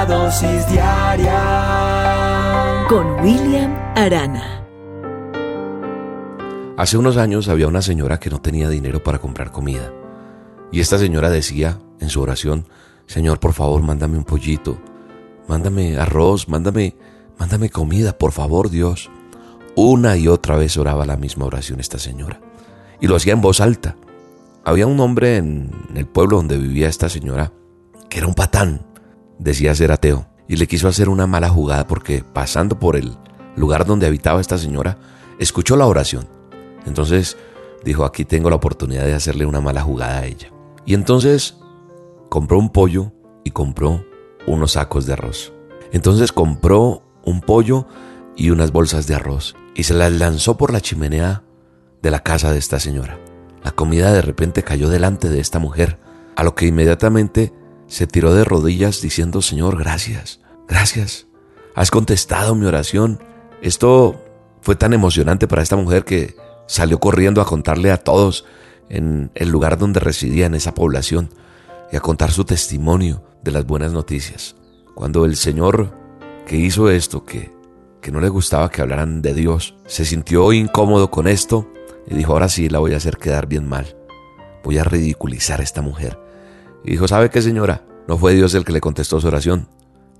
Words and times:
La 0.00 0.06
dosis 0.06 0.66
diaria 0.70 1.36
con 2.88 3.20
William 3.20 3.70
Arana. 3.94 4.64
Hace 6.78 6.96
unos 6.96 7.18
años 7.18 7.48
había 7.48 7.68
una 7.68 7.82
señora 7.82 8.18
que 8.18 8.30
no 8.30 8.40
tenía 8.40 8.70
dinero 8.70 9.02
para 9.02 9.18
comprar 9.18 9.52
comida. 9.52 9.92
Y 10.72 10.80
esta 10.80 10.96
señora 10.96 11.28
decía 11.28 11.80
en 12.00 12.08
su 12.08 12.22
oración, 12.22 12.64
Señor, 13.04 13.40
por 13.40 13.52
favor, 13.52 13.82
mándame 13.82 14.16
un 14.16 14.24
pollito, 14.24 14.78
mándame 15.46 15.98
arroz, 15.98 16.48
mándame, 16.48 16.96
mándame 17.38 17.68
comida, 17.68 18.16
por 18.16 18.32
favor, 18.32 18.70
Dios. 18.70 19.10
Una 19.76 20.16
y 20.16 20.28
otra 20.28 20.56
vez 20.56 20.78
oraba 20.78 21.04
la 21.04 21.18
misma 21.18 21.44
oración 21.44 21.78
esta 21.78 21.98
señora. 21.98 22.40
Y 23.02 23.06
lo 23.06 23.16
hacía 23.16 23.34
en 23.34 23.42
voz 23.42 23.60
alta. 23.60 23.96
Había 24.64 24.86
un 24.86 24.98
hombre 24.98 25.36
en 25.36 25.70
el 25.94 26.06
pueblo 26.06 26.38
donde 26.38 26.56
vivía 26.56 26.88
esta 26.88 27.10
señora 27.10 27.52
que 28.08 28.16
era 28.16 28.28
un 28.28 28.34
patán. 28.34 28.89
Decía 29.40 29.74
ser 29.74 29.90
ateo. 29.90 30.26
Y 30.46 30.56
le 30.56 30.66
quiso 30.66 30.86
hacer 30.86 31.08
una 31.08 31.26
mala 31.26 31.48
jugada 31.48 31.86
porque 31.86 32.22
pasando 32.22 32.78
por 32.78 32.96
el 32.96 33.16
lugar 33.56 33.86
donde 33.86 34.06
habitaba 34.06 34.40
esta 34.40 34.58
señora, 34.58 34.98
escuchó 35.38 35.76
la 35.76 35.86
oración. 35.86 36.28
Entonces 36.86 37.36
dijo, 37.84 38.04
aquí 38.04 38.24
tengo 38.24 38.50
la 38.50 38.56
oportunidad 38.56 39.04
de 39.04 39.14
hacerle 39.14 39.46
una 39.46 39.60
mala 39.60 39.82
jugada 39.82 40.18
a 40.18 40.26
ella. 40.26 40.52
Y 40.84 40.94
entonces 40.94 41.56
compró 42.28 42.58
un 42.58 42.70
pollo 42.70 43.12
y 43.42 43.50
compró 43.50 44.04
unos 44.46 44.72
sacos 44.72 45.06
de 45.06 45.14
arroz. 45.14 45.52
Entonces 45.92 46.32
compró 46.32 47.02
un 47.24 47.40
pollo 47.40 47.86
y 48.36 48.50
unas 48.50 48.72
bolsas 48.72 49.06
de 49.06 49.14
arroz 49.14 49.56
y 49.74 49.84
se 49.84 49.94
las 49.94 50.12
lanzó 50.12 50.56
por 50.56 50.72
la 50.72 50.80
chimenea 50.80 51.42
de 52.02 52.10
la 52.10 52.22
casa 52.22 52.52
de 52.52 52.58
esta 52.58 52.78
señora. 52.78 53.18
La 53.62 53.72
comida 53.72 54.12
de 54.12 54.22
repente 54.22 54.62
cayó 54.62 54.88
delante 54.88 55.28
de 55.28 55.40
esta 55.40 55.58
mujer, 55.58 55.98
a 56.36 56.42
lo 56.42 56.54
que 56.54 56.66
inmediatamente 56.66 57.52
se 57.90 58.06
tiró 58.06 58.32
de 58.32 58.44
rodillas 58.44 59.02
diciendo, 59.02 59.42
Señor, 59.42 59.78
gracias, 59.78 60.40
gracias, 60.66 61.26
has 61.74 61.90
contestado 61.90 62.54
mi 62.54 62.64
oración. 62.66 63.22
Esto 63.60 64.24
fue 64.62 64.76
tan 64.76 64.94
emocionante 64.94 65.46
para 65.46 65.62
esta 65.62 65.76
mujer 65.76 66.04
que 66.04 66.34
salió 66.66 66.98
corriendo 66.98 67.42
a 67.42 67.46
contarle 67.46 67.90
a 67.90 67.98
todos 67.98 68.46
en 68.88 69.30
el 69.34 69.50
lugar 69.50 69.76
donde 69.76 70.00
residía 70.00 70.46
en 70.46 70.54
esa 70.54 70.72
población 70.72 71.28
y 71.92 71.96
a 71.96 72.00
contar 72.00 72.30
su 72.30 72.44
testimonio 72.44 73.22
de 73.42 73.50
las 73.50 73.66
buenas 73.66 73.92
noticias. 73.92 74.56
Cuando 74.94 75.26
el 75.26 75.36
Señor 75.36 75.92
que 76.46 76.56
hizo 76.56 76.88
esto, 76.90 77.24
que 77.24 77.60
que 78.00 78.10
no 78.10 78.20
le 78.20 78.28
gustaba 78.28 78.70
que 78.70 78.82
hablaran 78.82 79.22
de 79.22 79.34
Dios, 79.34 79.74
se 79.86 80.04
sintió 80.04 80.52
incómodo 80.52 81.10
con 81.10 81.28
esto 81.28 81.70
y 82.06 82.14
dijo, 82.14 82.32
ahora 82.32 82.48
sí 82.48 82.68
la 82.68 82.78
voy 82.78 82.94
a 82.94 82.96
hacer 82.96 83.18
quedar 83.18 83.46
bien 83.46 83.68
mal. 83.68 83.96
Voy 84.64 84.78
a 84.78 84.84
ridiculizar 84.84 85.60
a 85.60 85.64
esta 85.64 85.82
mujer. 85.82 86.18
Y 86.84 86.92
dijo, 86.92 87.08
¿sabe 87.08 87.30
qué 87.30 87.42
señora? 87.42 87.84
No 88.08 88.18
fue 88.18 88.34
Dios 88.34 88.54
el 88.54 88.64
que 88.64 88.72
le 88.72 88.80
contestó 88.80 89.20
su 89.20 89.26
oración. 89.28 89.68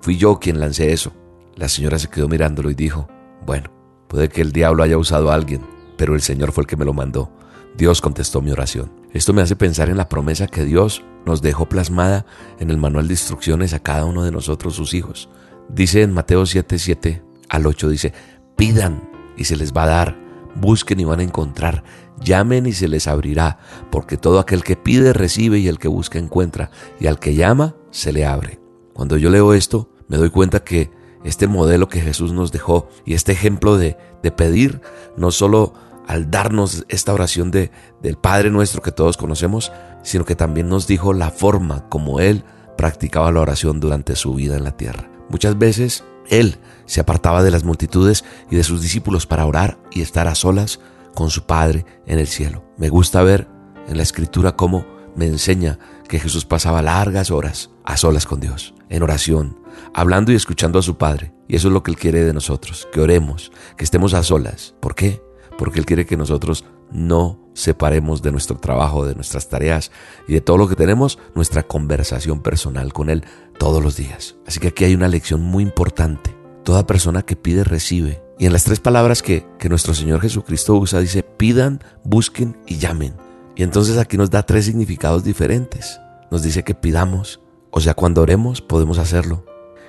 Fui 0.01 0.17
yo 0.17 0.39
quien 0.39 0.61
lancé 0.61 0.93
eso. 0.93 1.13
La 1.57 1.69
señora 1.69 1.99
se 1.99 2.09
quedó 2.09 2.29
mirándolo 2.29 2.71
y 2.71 2.75
dijo, 2.75 3.09
bueno, 3.45 3.71
puede 4.09 4.29
que 4.29 4.41
el 4.43 4.53
diablo 4.53 4.83
haya 4.83 4.99
usado 4.99 5.31
a 5.31 5.35
alguien, 5.35 5.63
pero 5.97 6.15
el 6.15 6.23
Señor 6.23 6.53
fue 6.53 6.63
el 6.63 6.69
que 6.69 6.77
me 6.77 6.85
lo 6.85 6.93
mandó. 6.93 7.31
Dios 7.77 8.01
contestó 8.01 8.41
mi 8.41 8.51
oración. 8.51 8.93
Esto 9.13 9.33
me 9.33 9.43
hace 9.43 9.57
pensar 9.57 9.89
en 9.89 9.97
la 9.97 10.09
promesa 10.09 10.47
que 10.47 10.65
Dios 10.65 11.03
nos 11.27 11.43
dejó 11.43 11.69
plasmada 11.69 12.27
en 12.59 12.71
el 12.71 12.77
manual 12.77 13.09
de 13.09 13.15
instrucciones 13.15 13.75
a 13.75 13.81
cada 13.81 14.05
uno 14.05 14.25
de 14.25 14.31
nosotros, 14.31 14.75
sus 14.75 14.95
hijos. 14.95 15.29
Dice 15.69 16.03
en 16.03 16.13
Mateo 16.13 16.43
7:7, 16.43 17.23
al 17.49 17.67
8 17.67 17.89
dice, 17.89 18.13
pidan 18.57 19.09
y 19.37 19.45
se 19.45 19.57
les 19.57 19.73
va 19.73 19.85
a 19.85 19.89
dar, 19.89 20.20
busquen 20.55 21.01
y 21.01 21.05
van 21.05 21.21
a 21.21 21.25
encontrar, 21.25 21.85
llamen 22.21 22.67
y 22.67 22.73
se 22.73 22.89
les 22.89 23.07
abrirá, 23.07 23.59
porque 23.91 24.17
todo 24.17 24.39
aquel 24.39 24.63
que 24.63 24.77
pide 24.77 25.13
recibe 25.13 25.59
y 25.59 25.69
el 25.69 25.79
que 25.79 25.89
busca 25.89 26.19
encuentra, 26.19 26.71
y 26.99 27.07
al 27.07 27.19
que 27.19 27.35
llama 27.35 27.75
se 27.91 28.13
le 28.13 28.27
abre. 28.27 28.61
Cuando 28.93 29.17
yo 29.17 29.31
leo 29.31 29.55
esto, 29.55 29.91
me 30.09 30.17
doy 30.17 30.31
cuenta 30.31 30.65
que 30.65 30.91
este 31.25 31.47
modelo 31.47 31.89
que 31.89 32.01
Jesús 32.01 32.33
nos 32.33 32.53
dejó 32.53 32.89
y 33.05 33.15
este 33.15 33.33
ejemplo 33.33 33.77
de, 33.77 33.97
de 34.23 34.31
pedir, 34.31 34.81
no 35.17 35.31
solo 35.31 35.75
al 36.07 36.31
darnos 36.31 36.85
esta 36.89 37.15
oración 37.15 37.51
de, 37.51 37.71
del 38.03 38.17
Padre 38.17 38.51
nuestro 38.51 38.83
que 38.83 38.91
todos 38.91 39.17
conocemos, 39.17 39.71
sino 40.03 40.25
que 40.25 40.35
también 40.35 40.69
nos 40.69 40.87
dijo 40.87 41.13
la 41.13 41.31
forma 41.31 41.89
como 41.89 42.21
Él 42.21 42.45
practicaba 42.77 43.31
la 43.31 43.41
oración 43.41 43.79
durante 43.79 44.17
su 44.17 44.35
vida 44.35 44.57
en 44.57 44.65
la 44.65 44.77
tierra. 44.77 45.11
Muchas 45.29 45.57
veces 45.57 46.03
él 46.31 46.59
se 46.87 47.01
apartaba 47.01 47.43
de 47.43 47.51
las 47.51 47.65
multitudes 47.65 48.25
y 48.51 48.57
de 48.57 48.65
sus 48.65 48.81
discípulos 48.81 49.27
para 49.27 49.47
orar 49.47 49.79
y 49.91 50.01
estar 50.01 50.27
a 50.27 50.35
solas 50.35 50.81
con 51.15 51.31
su 51.31 51.45
Padre 51.45 51.85
en 52.07 52.19
el 52.19 52.27
cielo. 52.27 52.65
Me 52.79 52.89
gusta 52.89 53.23
ver 53.23 53.47
en 53.89 53.97
la 53.97 54.03
escritura 54.03 54.57
cómo 54.57 54.87
me 55.15 55.27
enseña 55.27 55.79
que 56.09 56.19
Jesús 56.19 56.45
pasaba 56.45 56.83
largas 56.83 57.31
horas 57.31 57.71
a 57.85 57.97
solas 57.97 58.27
con 58.27 58.41
Dios, 58.41 58.75
en 58.89 59.03
oración, 59.03 59.61
hablando 59.95 60.33
y 60.33 60.37
escuchando 60.37 60.79
a 60.79 60.83
su 60.83 60.97
Padre. 60.97 61.33
Y 61.49 61.57
eso 61.57 61.69
es 61.69 61.75
lo 61.75 61.83
que 61.83 61.91
Él 61.91 61.97
quiere 61.97 62.25
de 62.25 62.33
nosotros, 62.33 62.89
que 62.93 63.01
oremos, 63.01 63.53
que 63.77 63.85
estemos 63.85 64.15
a 64.15 64.23
solas. 64.23 64.75
¿Por 64.81 64.95
qué? 64.95 65.21
Porque 65.61 65.79
Él 65.79 65.85
quiere 65.85 66.07
que 66.07 66.17
nosotros 66.17 66.65
no 66.91 67.39
separemos 67.53 68.23
de 68.23 68.33
nuestro 68.33 68.57
trabajo, 68.57 69.05
de 69.05 69.15
nuestras 69.15 69.51
tareas 69.51 69.91
y 70.27 70.33
de 70.33 70.41
todo 70.41 70.57
lo 70.57 70.67
que 70.71 70.75
tenemos, 70.75 71.19
nuestra 71.35 71.65
conversación 71.65 72.41
personal 72.41 72.95
con 72.95 73.11
Él 73.11 73.25
todos 73.59 73.85
los 73.85 73.95
días. 73.95 74.37
Así 74.47 74.59
que 74.59 74.69
aquí 74.69 74.87
hay 74.87 74.95
una 74.95 75.07
lección 75.07 75.43
muy 75.43 75.63
importante. 75.63 76.35
Toda 76.65 76.87
persona 76.87 77.21
que 77.21 77.37
pide 77.37 77.63
recibe. 77.63 78.23
Y 78.39 78.47
en 78.47 78.55
las 78.55 78.65
tres 78.65 78.81
palabras 78.81 79.21
que, 79.21 79.47
que 79.59 79.69
nuestro 79.69 79.93
Señor 79.93 80.23
Jesucristo 80.23 80.77
usa 80.77 80.99
dice, 80.99 81.23
pidan, 81.23 81.85
busquen 82.05 82.57
y 82.67 82.79
llamen. 82.79 83.13
Y 83.55 83.63
entonces 83.63 83.99
aquí 83.99 84.17
nos 84.17 84.31
da 84.31 84.45
tres 84.45 84.65
significados 84.65 85.25
diferentes. 85.25 86.01
Nos 86.31 86.43
dice 86.43 86.65
que 86.65 86.75
pidamos, 86.75 87.43
o 87.71 87.81
sea, 87.81 87.93
cuando 87.93 88.23
oremos 88.23 88.63
podemos 88.63 88.97
hacerlo. 88.97 89.45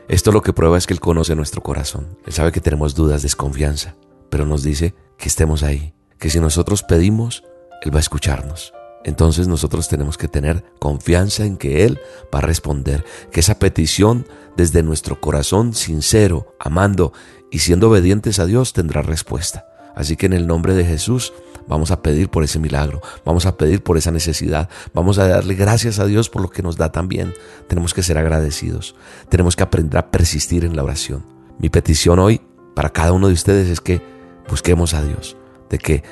Esto 0.10 0.34
lo 0.34 0.42
que 0.42 0.52
prueba 0.52 0.78
es 0.78 0.86
que 0.86 0.94
Él 0.94 1.00
conoce 1.00 1.34
nuestro 1.34 1.64
corazón. 1.64 2.18
Él 2.26 2.34
sabe 2.34 2.52
que 2.52 2.60
tenemos 2.60 2.94
dudas, 2.94 3.22
desconfianza, 3.22 3.96
pero 4.32 4.48
nos 4.48 4.64
dice 4.64 4.96
que 5.18 5.28
estemos 5.28 5.62
ahí, 5.62 5.94
que 6.18 6.32
si 6.32 6.40
nosotros 6.40 6.82
pedimos, 6.82 7.44
Él 7.84 7.94
va 7.94 7.98
a 7.98 8.02
escucharnos. 8.02 8.74
Entonces 9.04 9.48
nosotros 9.48 9.88
tenemos 9.88 10.18
que 10.18 10.28
tener 10.28 10.64
confianza 10.80 11.46
en 11.46 11.58
que 11.58 11.86
Él 11.86 12.00
va 12.34 12.40
a 12.40 12.44
responder, 12.44 13.04
que 13.32 13.42
esa 13.42 13.60
petición 13.60 14.26
desde 14.56 14.84
nuestro 14.84 15.20
corazón 15.20 15.74
sincero, 15.74 16.56
amando 16.60 17.14
y 17.52 17.60
siendo 17.60 17.90
obedientes 17.90 18.40
a 18.40 18.46
Dios 18.46 18.74
tendrá 18.74 19.02
respuesta. 19.02 19.68
Así 19.96 20.16
que 20.16 20.28
en 20.28 20.34
el 20.34 20.48
nombre 20.48 20.74
de 20.74 20.86
Jesús 20.86 21.34
vamos 21.68 21.92
a 21.92 22.02
pedir 22.02 22.30
por 22.30 22.44
ese 22.44 22.60
milagro, 22.60 23.02
vamos 23.26 23.46
a 23.46 23.58
pedir 23.58 23.84
por 23.84 23.98
esa 23.98 24.12
necesidad, 24.12 24.70
vamos 24.94 25.18
a 25.18 25.28
darle 25.28 25.56
gracias 25.56 26.00
a 26.00 26.06
Dios 26.06 26.30
por 26.30 26.42
lo 26.42 26.50
que 26.50 26.64
nos 26.64 26.78
da 26.78 26.92
también. 26.92 27.34
Tenemos 27.68 27.94
que 27.94 28.04
ser 28.04 28.18
agradecidos, 28.18 28.96
tenemos 29.30 29.56
que 29.56 29.64
aprender 29.64 29.98
a 29.98 30.10
persistir 30.10 30.64
en 30.64 30.76
la 30.76 30.84
oración. 30.84 31.26
Mi 31.60 31.70
petición 31.70 32.20
hoy 32.20 32.42
para 32.76 32.90
cada 32.90 33.12
uno 33.12 33.28
de 33.28 33.34
ustedes 33.34 33.68
es 33.68 33.82
que 33.82 34.02
busquemos 34.50 34.94
a 34.94 35.04
Dios, 35.04 35.38
de 35.70 35.78
que 35.78 36.04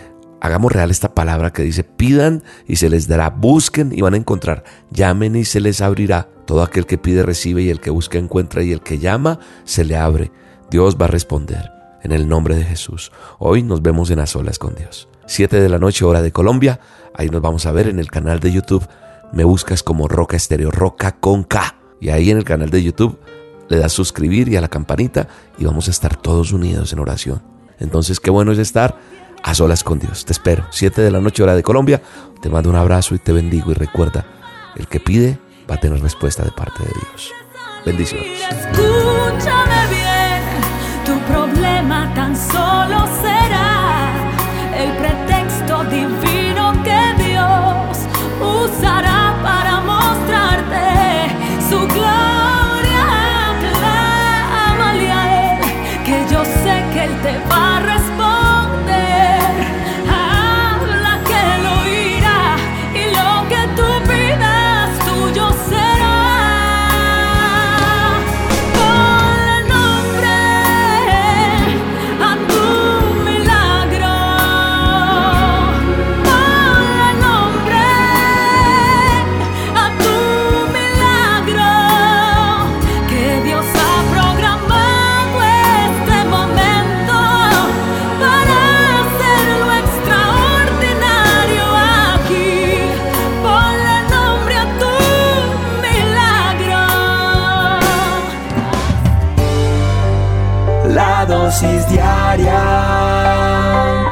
hagamos 0.42 0.72
real 0.72 0.92
esta 0.92 1.14
palabra 1.14 1.52
que 1.52 1.64
dice, 1.64 1.84
pidan 1.84 2.44
y 2.68 2.78
se 2.78 2.90
les 2.90 3.08
dará, 3.08 3.30
busquen 3.30 3.92
y 3.94 4.02
van 4.02 4.14
a 4.14 4.18
encontrar, 4.18 4.64
llamen 4.92 5.36
y 5.36 5.46
se 5.46 5.60
les 5.60 5.82
abrirá. 5.82 6.30
Todo 6.46 6.64
aquel 6.64 6.86
que 6.86 6.98
pide 6.98 7.24
recibe 7.24 7.62
y 7.62 7.70
el 7.70 7.80
que 7.80 7.90
busca 7.92 8.18
encuentra 8.18 8.64
y 8.64 8.72
el 8.72 8.82
que 8.82 8.98
llama 8.98 9.40
se 9.64 9.86
le 9.86 9.96
abre. 9.98 10.32
Dios 10.72 10.98
va 11.00 11.06
a 11.06 11.10
responder 11.10 11.72
en 12.04 12.12
el 12.12 12.28
nombre 12.28 12.56
de 12.56 12.64
Jesús. 12.64 13.12
Hoy 13.38 13.64
nos 13.64 13.82
vemos 13.82 14.10
en 14.10 14.18
las 14.18 14.36
olas 14.36 14.58
con 14.58 14.76
Dios. 14.76 15.10
Siete 15.26 15.62
de 15.62 15.70
la 15.70 15.78
noche 15.78 16.06
hora 16.06 16.22
de 16.22 16.32
Colombia. 16.32 16.80
Ahí 17.14 17.30
nos 17.30 17.42
vamos 17.42 17.66
a 17.66 17.72
ver 17.72 17.88
en 17.88 18.00
el 18.00 18.10
canal 18.10 18.40
de 18.40 18.52
YouTube. 18.52 18.88
Me 19.32 19.44
buscas 19.44 19.84
como 19.84 20.08
Roca 20.08 20.38
Estéreo, 20.38 20.72
Roca 20.72 21.18
con 21.20 21.44
K. 21.44 21.76
Y 22.02 22.10
ahí 22.10 22.32
en 22.32 22.38
el 22.38 22.46
canal 22.46 22.72
de 22.72 22.82
YouTube 22.82 23.20
le 23.68 23.78
das 23.78 23.94
suscribir 23.94 24.50
y 24.50 24.56
a 24.56 24.62
la 24.62 24.70
campanita 24.70 25.28
y 25.58 25.66
vamos 25.66 25.88
a 25.88 25.92
estar 25.92 26.16
todos 26.16 26.52
unidos 26.52 26.92
en 26.94 27.00
oración. 27.00 27.59
Entonces, 27.80 28.20
qué 28.20 28.30
bueno 28.30 28.52
es 28.52 28.60
estar 28.60 28.98
a 29.44 29.54
solas 29.54 29.84
con 29.84 30.00
Dios. 30.00 30.26
Te 30.26 30.34
espero. 30.34 30.66
Siete 30.70 31.02
de 31.02 31.12
la 31.12 31.20
noche 31.20 31.44
hora 31.44 31.56
de 31.56 31.64
Colombia. 31.64 32.02
Te 32.42 32.50
mando 32.50 32.70
un 32.70 32.76
abrazo 32.76 33.16
y 33.16 33.20
te 33.20 33.32
bendigo. 33.32 33.72
Y 33.72 33.74
recuerda, 33.74 34.26
el 34.76 34.88
que 34.88 35.00
pide 35.00 35.40
va 35.70 35.76
a 35.76 35.80
tener 35.80 36.02
respuesta 36.02 36.44
de 36.44 36.52
parte 36.52 36.84
de 36.84 36.90
Dios. 36.90 37.32
Bendiciones. 37.86 38.40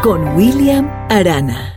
Con 0.01 0.35
William 0.35 0.89
Arana. 1.09 1.76